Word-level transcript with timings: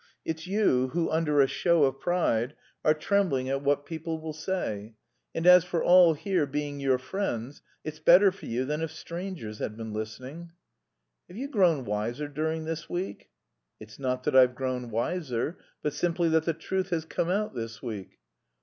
It's 0.25 0.47
you 0.47 0.87
who, 0.93 1.11
under 1.11 1.41
a 1.41 1.47
show 1.47 1.83
of 1.83 1.99
pride, 1.99 2.55
are 2.83 2.95
trembling 2.95 3.49
at 3.49 3.61
what 3.61 3.85
people 3.85 4.19
will 4.19 4.33
say. 4.33 4.95
And 5.35 5.45
as 5.45 5.63
for 5.63 5.83
all 5.83 6.15
here 6.15 6.47
being 6.47 6.79
your 6.79 6.97
friends, 6.97 7.61
it's 7.83 7.99
better 7.99 8.31
for 8.31 8.47
you 8.47 8.65
than 8.65 8.81
if 8.81 8.89
strangers 8.91 9.59
had 9.59 9.77
been 9.77 9.93
listening." 9.93 10.53
"Have 11.27 11.37
you 11.37 11.47
grown 11.47 11.85
wiser 11.85 12.27
during 12.27 12.65
this 12.65 12.79
last 12.79 12.89
week?" 12.89 13.29
"It's 13.79 13.99
not 13.99 14.23
that 14.23 14.35
I've 14.35 14.55
grown 14.55 14.89
wiser, 14.89 15.59
but 15.83 15.93
simply 15.93 16.29
that 16.29 16.45
the 16.45 16.53
truth 16.55 16.89
has 16.89 17.05
come 17.05 17.29
out 17.29 17.53
this 17.53 17.83
week." 17.83 18.17